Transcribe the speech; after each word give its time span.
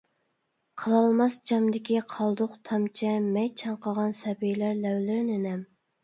قىلالماس 0.83 1.35
جامدىكى 1.49 1.99
قالدۇق 2.13 2.55
تامچە 2.69 3.11
مەي 3.35 3.51
چاڭقىغان 3.63 4.15
سەبىيلەر 4.21 4.73
لەۋلىرىنى 4.87 5.37
نەم. 5.45 5.61